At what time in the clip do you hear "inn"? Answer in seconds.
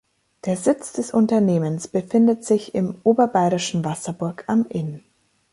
4.67-5.03